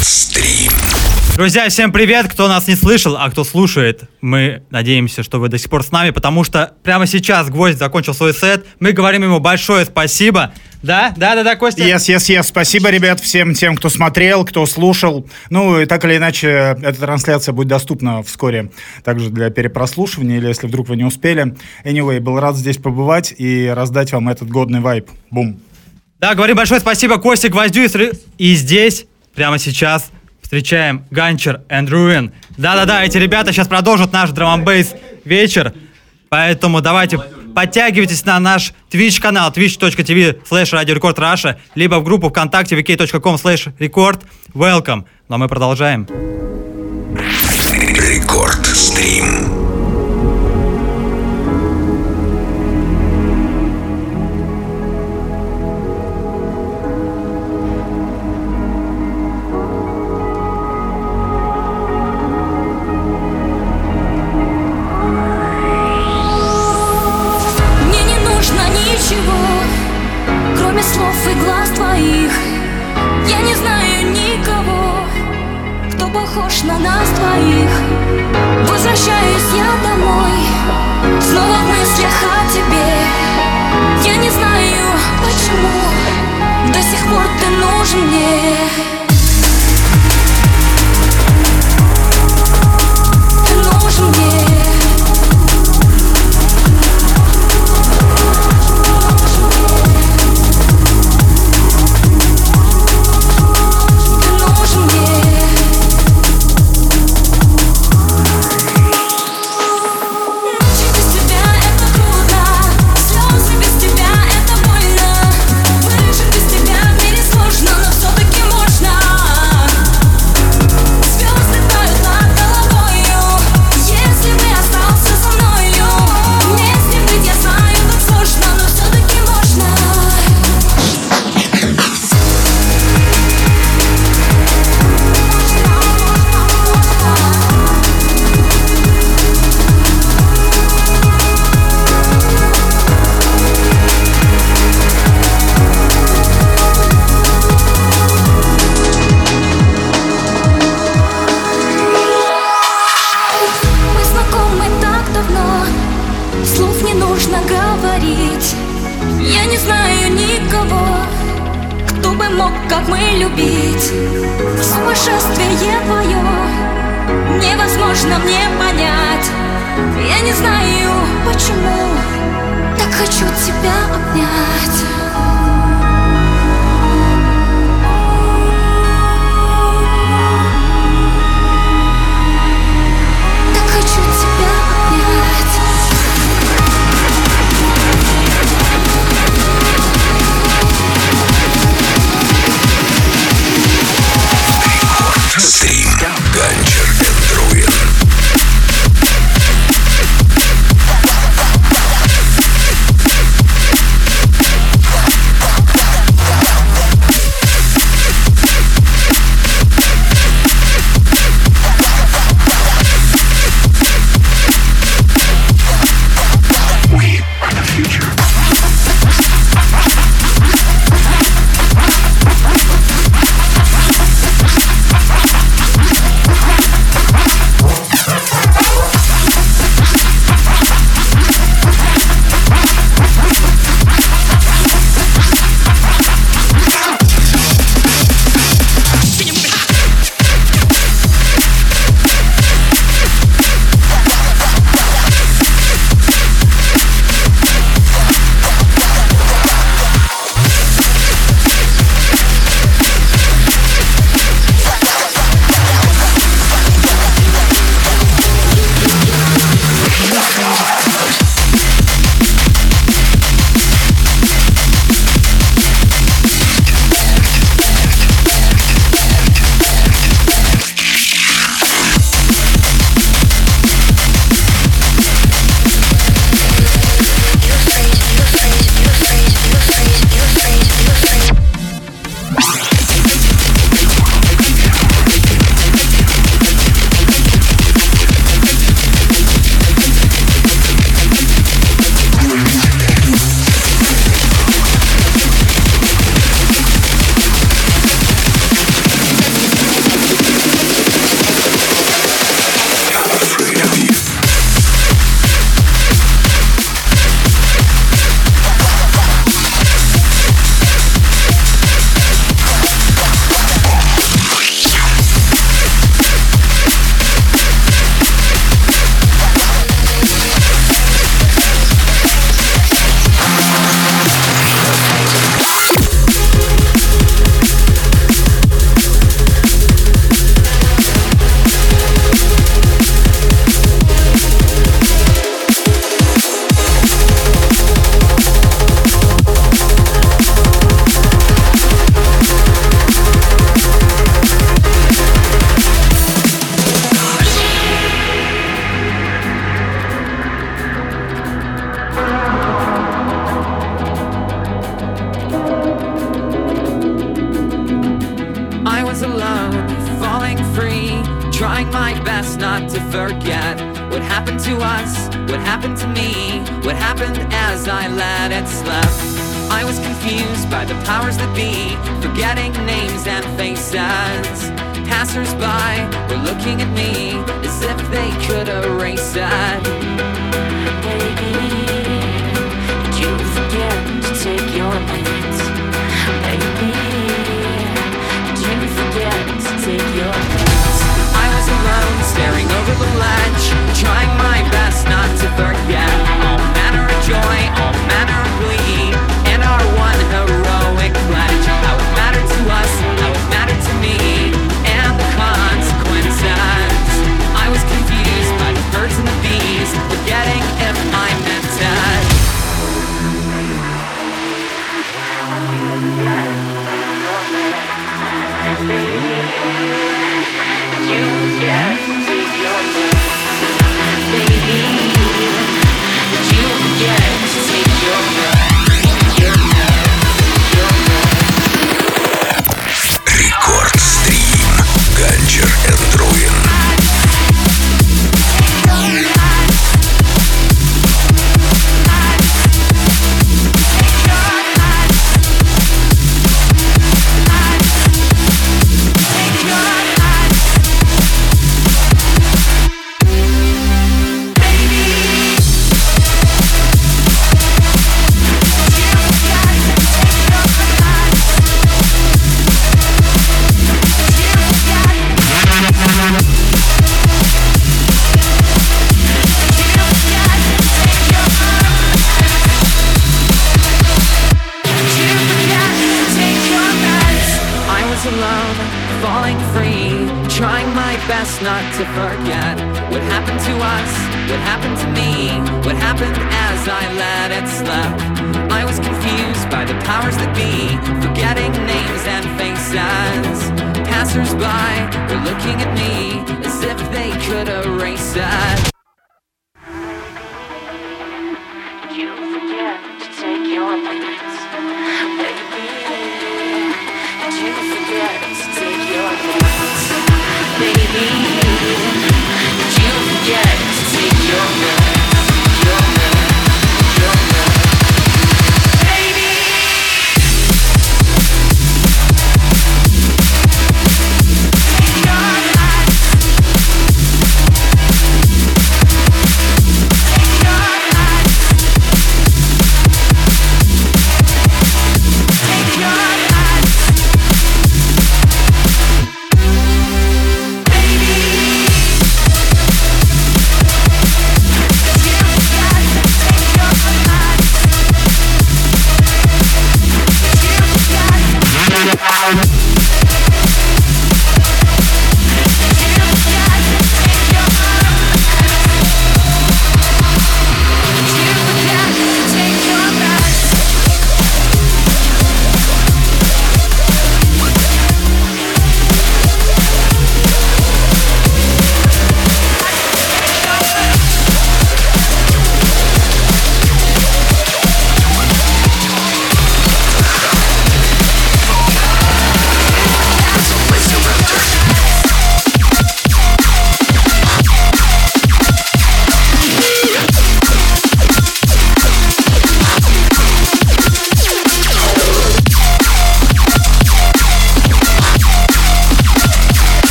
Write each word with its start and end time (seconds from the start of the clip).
Стрим. 0.00 0.72
Друзья, 1.36 1.68
всем 1.68 1.92
привет! 1.92 2.26
Кто 2.26 2.48
нас 2.48 2.66
не 2.66 2.74
слышал, 2.74 3.16
а 3.18 3.30
кто 3.30 3.44
слушает, 3.44 4.04
мы 4.22 4.62
надеемся, 4.70 5.22
что 5.22 5.38
вы 5.38 5.48
до 5.48 5.58
сих 5.58 5.68
пор 5.70 5.84
с 5.84 5.90
нами, 5.90 6.10
потому 6.10 6.42
что 6.42 6.74
прямо 6.82 7.06
сейчас 7.06 7.50
Гвоздь 7.50 7.78
закончил 7.78 8.14
свой 8.14 8.32
сет. 8.32 8.64
Мы 8.78 8.92
говорим 8.92 9.22
ему 9.22 9.40
большое 9.40 9.84
спасибо. 9.84 10.52
Да? 10.82 11.12
Да, 11.18 11.34
да, 11.34 11.44
да, 11.44 11.56
Костя? 11.56 11.82
Yes, 11.82 12.08
yes, 12.08 12.34
yes. 12.34 12.44
Спасибо, 12.44 12.88
ребят, 12.88 13.20
всем 13.20 13.52
тем, 13.52 13.76
кто 13.76 13.90
смотрел, 13.90 14.46
кто 14.46 14.64
слушал. 14.64 15.28
Ну, 15.50 15.78
и 15.78 15.84
так 15.84 16.02
или 16.06 16.16
иначе, 16.16 16.76
эта 16.82 16.98
трансляция 16.98 17.52
будет 17.52 17.68
доступна 17.68 18.22
вскоре 18.22 18.70
также 19.04 19.28
для 19.28 19.50
перепрослушивания, 19.50 20.38
или 20.38 20.48
если 20.48 20.66
вдруг 20.66 20.88
вы 20.88 20.96
не 20.96 21.04
успели. 21.04 21.54
Anyway, 21.84 22.20
был 22.20 22.40
рад 22.40 22.56
здесь 22.56 22.78
побывать 22.78 23.34
и 23.36 23.66
раздать 23.68 24.12
вам 24.12 24.30
этот 24.30 24.48
годный 24.48 24.80
вайп. 24.80 25.10
Бум. 25.30 25.60
Да, 26.18 26.34
говорим 26.34 26.56
большое 26.56 26.80
спасибо 26.80 27.16
Косте 27.16 27.48
Гвоздю. 27.48 27.82
И, 28.36 28.54
здесь, 28.54 29.06
прямо 29.34 29.58
сейчас, 29.58 30.10
встречаем 30.42 31.04
Ганчер 31.10 31.62
and 31.68 31.88
Ruin. 31.88 32.32
Да-да-да, 32.56 33.04
эти 33.04 33.18
ребята 33.18 33.52
сейчас 33.52 33.68
продолжат 33.68 34.12
наш 34.12 34.30
драм 34.30 34.64
бейс 34.64 34.94
вечер. 35.24 35.72
Поэтому 36.28 36.80
давайте 36.80 37.18
подтягивайтесь 37.54 38.24
на 38.24 38.38
наш 38.38 38.72
Twitch 38.90 39.20
канал 39.20 39.50
twitch.tv 39.50 40.42
slash 40.48 40.72
Record 40.72 41.16
Russia, 41.16 41.56
либо 41.74 41.96
в 41.96 42.04
группу 42.04 42.28
ВКонтакте 42.30 42.76
vk.com 42.76 43.34
slash 43.36 43.72
record. 43.78 44.22
Welcome. 44.54 45.04
Ну 45.28 45.34
а 45.34 45.38
мы 45.38 45.48
продолжаем. 45.48 46.06
Рекорд 47.96 48.66
стрим. 48.66 49.59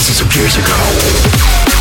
thousands 0.00 0.22
of 0.22 0.34
years 0.34 0.56
ago. 0.56 1.79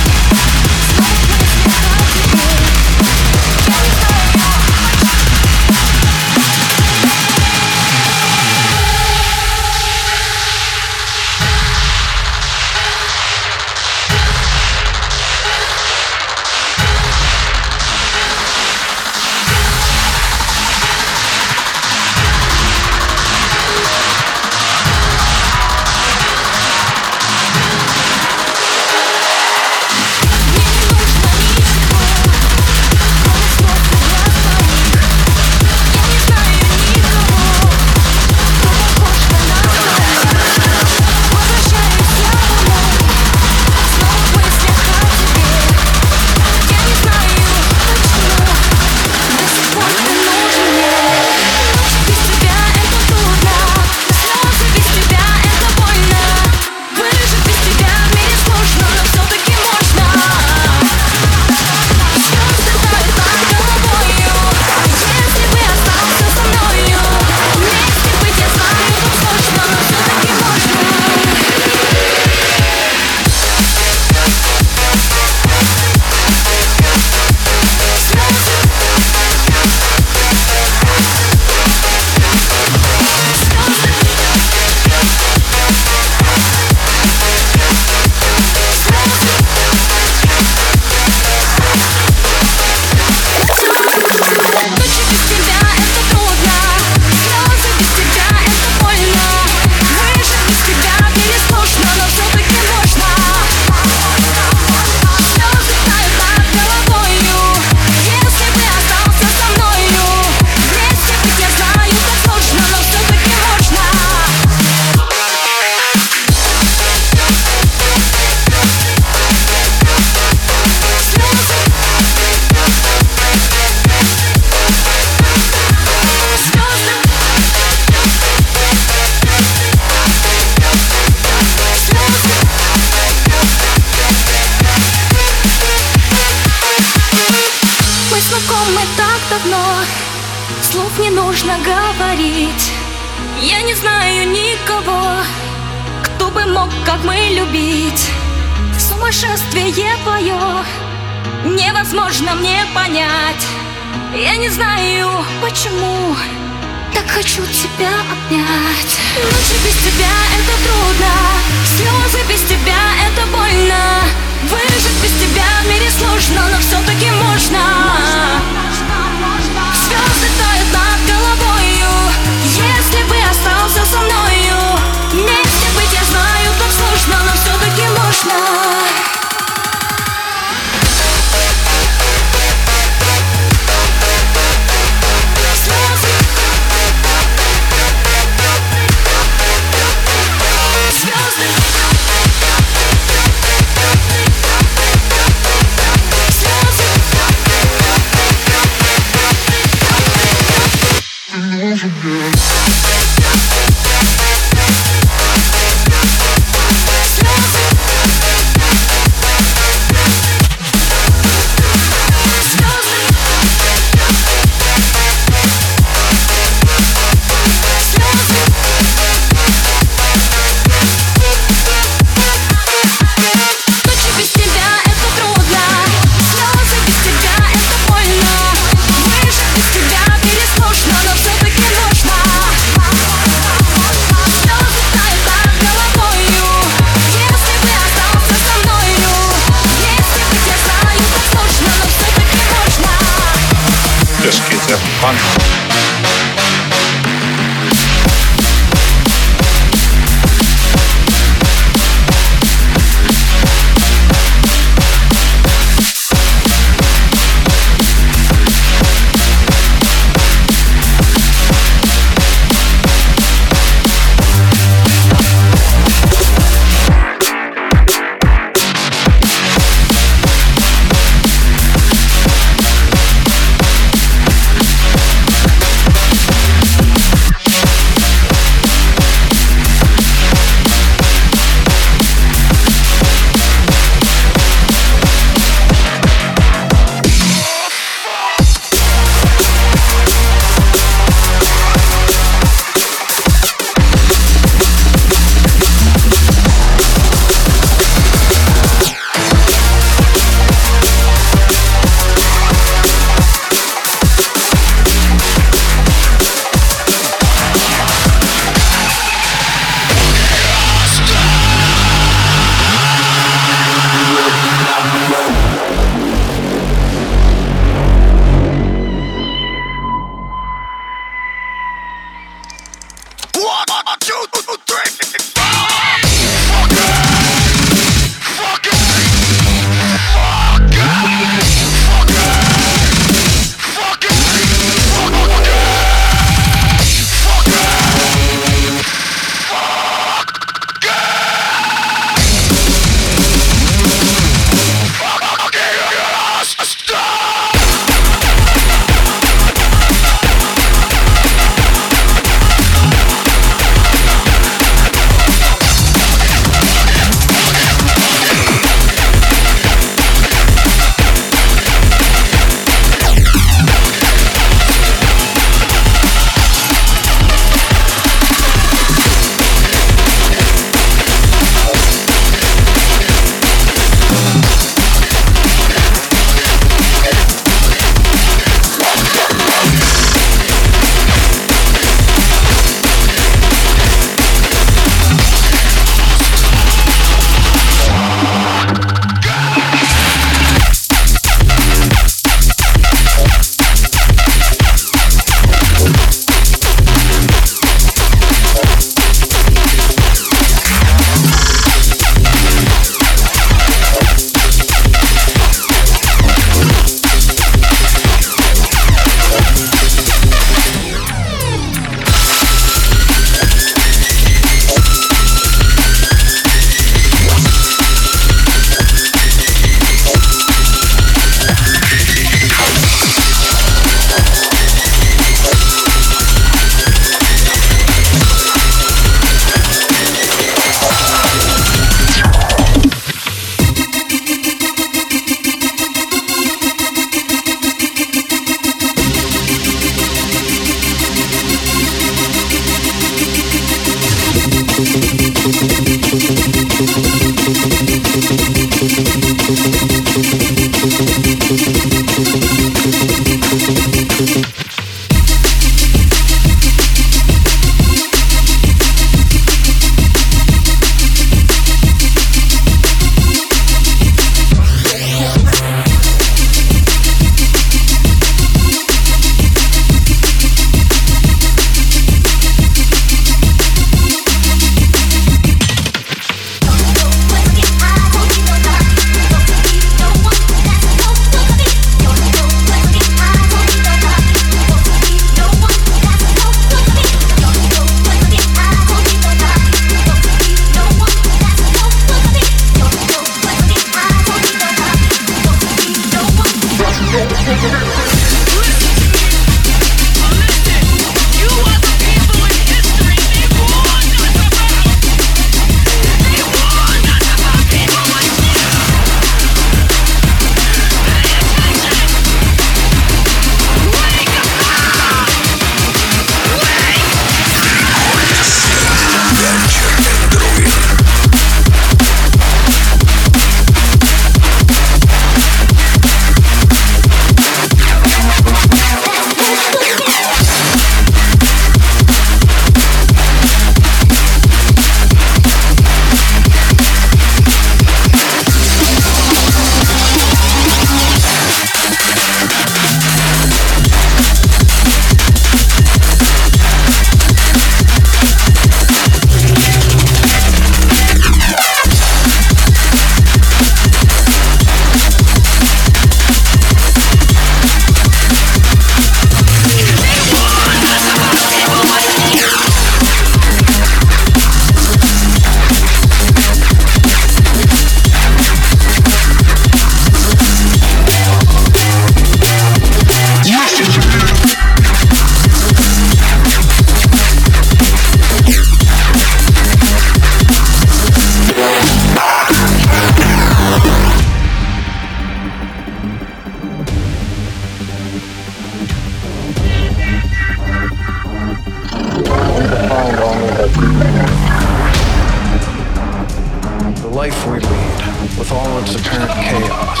life 597.22 597.46
we 597.46 597.60
lead, 597.60 598.00
with 598.36 598.50
all 598.50 598.78
its 598.78 598.96
apparent 598.96 599.30
chaos, 599.30 600.00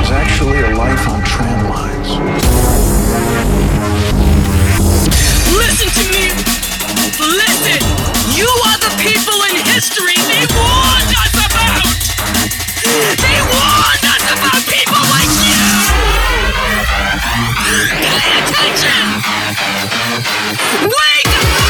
is 0.00 0.10
actually 0.10 0.60
a 0.60 0.74
life 0.74 1.06
on 1.10 1.22
tram 1.22 1.68
lines. 1.68 2.08
Listen 5.60 5.88
to 5.92 6.04
me! 6.08 6.32
Listen! 7.20 7.84
You 8.32 8.48
are 8.48 8.78
the 8.80 8.92
people 8.96 9.36
in 9.52 9.60
history 9.76 10.16
they 10.24 10.40
warned 10.56 11.12
us 11.20 11.36
about! 11.36 11.84
They 13.20 13.38
warned 13.44 14.04
us 14.08 14.24
about 14.32 14.64
people 14.64 15.04
like 15.12 15.32
you! 15.44 15.68
Pay 18.08 18.40
attention! 18.40 19.04
Wake 20.80 21.28
up! 21.28 21.63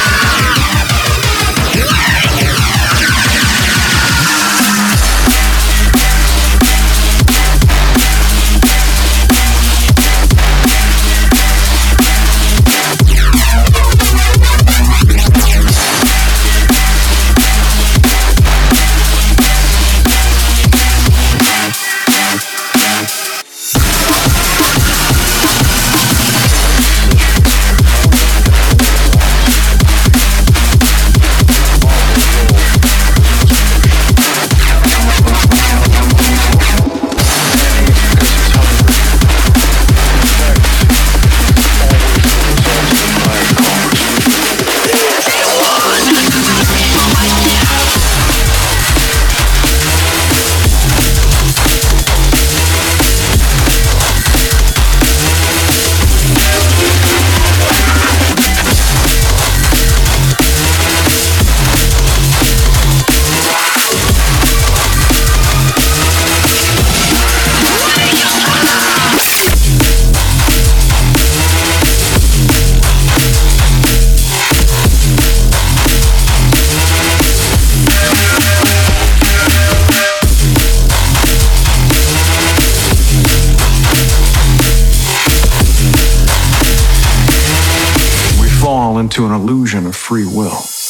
Illusion 89.45 89.85
of 89.85 89.95
free 89.95 90.25
will. 90.25 90.84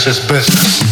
Business 0.00 0.22
is 0.22 0.28
business. 0.30 0.89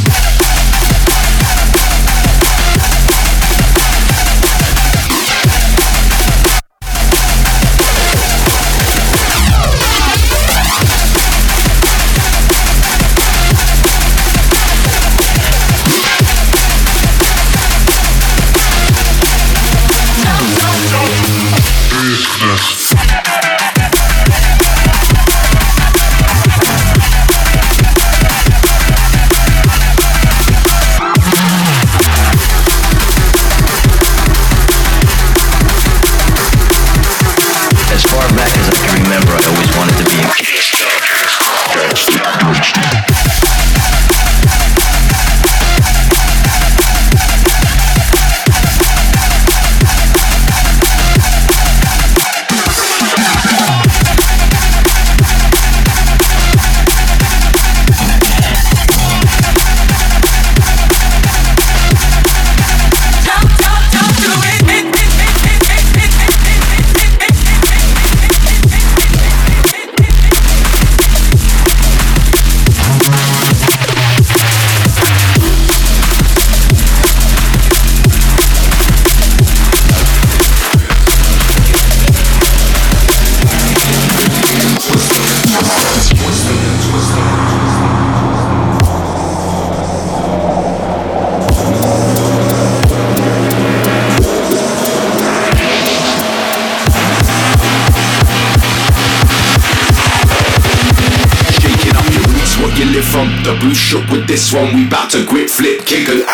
shook 103.88 104.10
with 104.10 104.26
this 104.28 104.52
one. 104.52 104.76
We 104.76 104.86
bout 104.86 105.10
to 105.12 105.24
grip, 105.24 105.48
flip, 105.48 105.86
kick, 105.86 106.10
and 106.10 106.27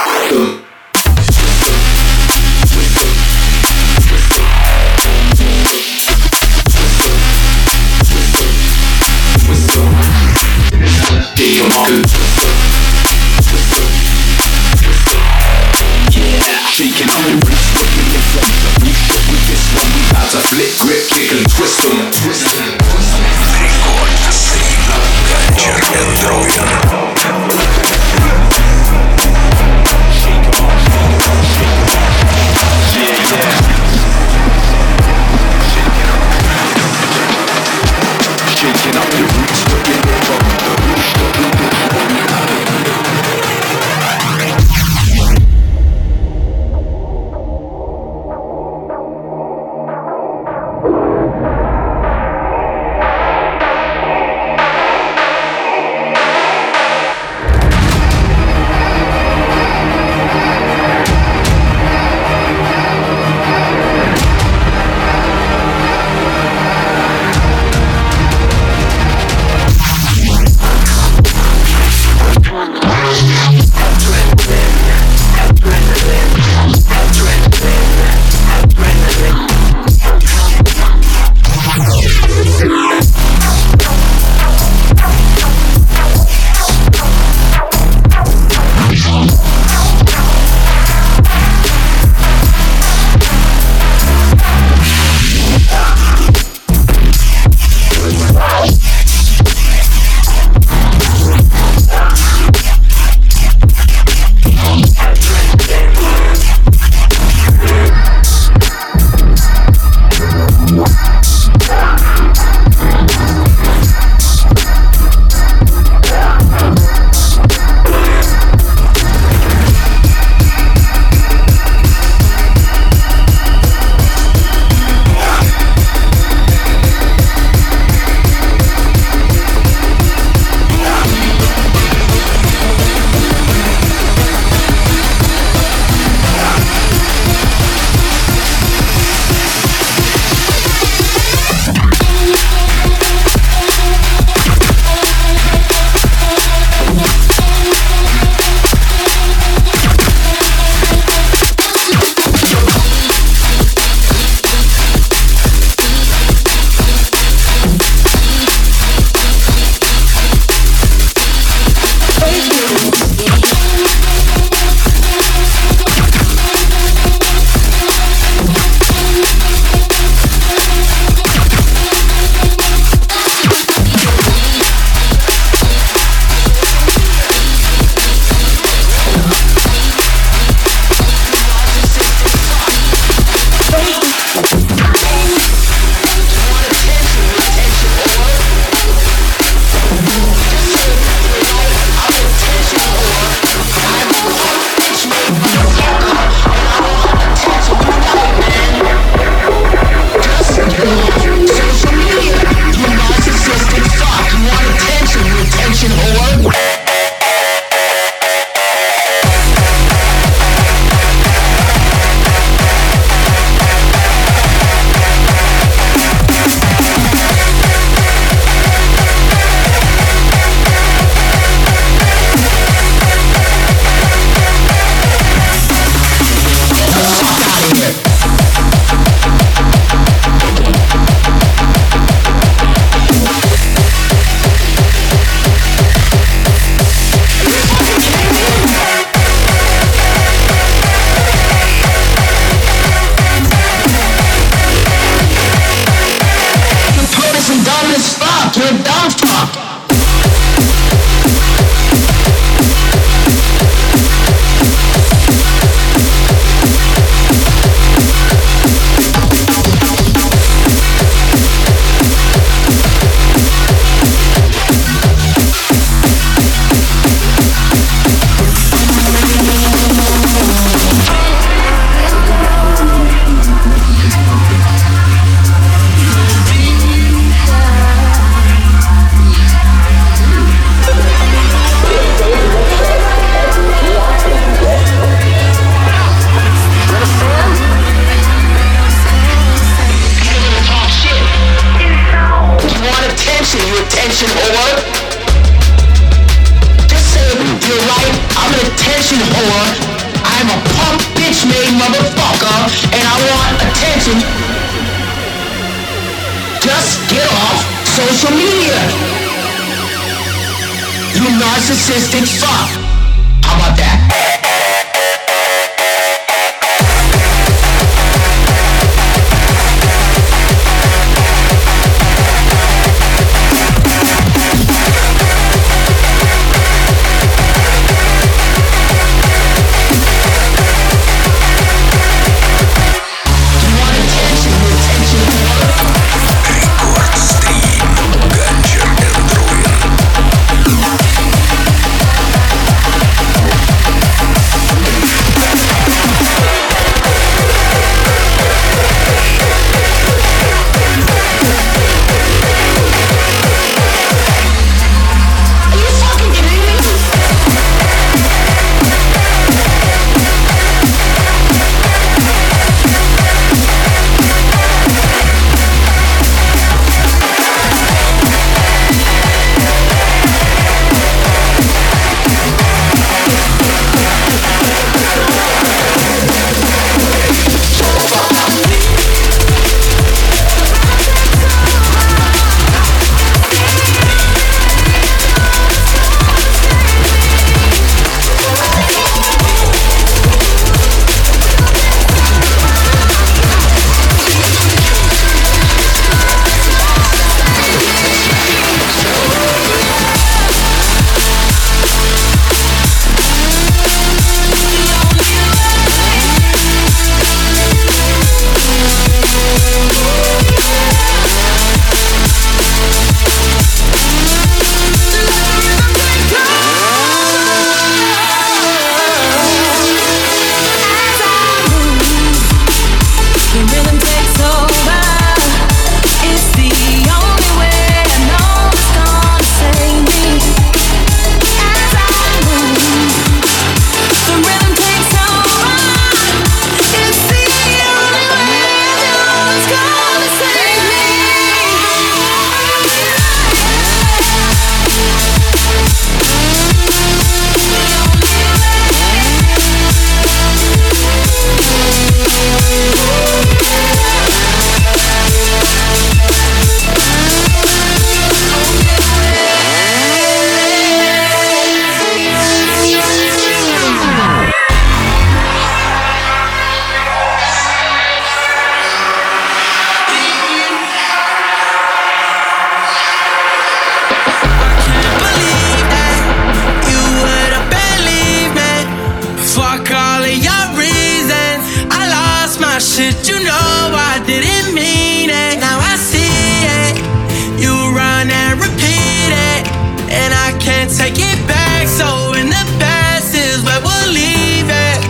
can't 490.85 490.99
take 490.99 491.18
it 491.18 491.41
back. 491.49 491.89
So 491.89 492.35
in 492.35 492.49
the 492.49 492.64
past 492.78 493.35
is 493.35 493.62
where 493.64 493.80
we'll 493.80 494.12
leave 494.12 494.68
it. 494.68 495.01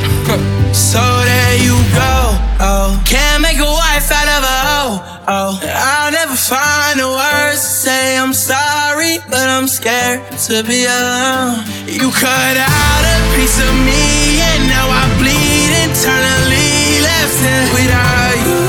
so 0.74 1.00
there 1.00 1.56
you 1.58 1.74
go. 1.98 2.14
Oh, 2.60 3.02
can't 3.04 3.42
make 3.42 3.58
a 3.58 3.72
wife 3.82 4.10
out 4.10 4.28
of 4.36 4.42
a 4.44 4.58
hoe. 4.68 4.94
Oh, 5.26 5.60
I'll 5.62 6.12
never 6.12 6.36
find 6.36 7.00
the 7.00 7.08
words 7.08 7.60
to 7.60 7.70
say 7.86 8.16
I'm 8.16 8.32
sorry, 8.32 9.18
but 9.30 9.48
I'm 9.48 9.66
scared 9.66 10.22
to 10.46 10.62
be 10.62 10.84
alone. 10.84 11.64
You 11.86 12.10
cut 12.12 12.56
out 12.56 13.02
a 13.14 13.18
piece 13.34 13.58
of 13.58 13.74
me, 13.88 14.38
and 14.50 14.62
now 14.68 14.86
I 14.86 15.04
bleed 15.18 15.72
internally. 15.82 17.02
Left 17.08 17.38
without 17.74 18.36
you, 18.46 18.62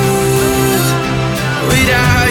without 1.69 2.24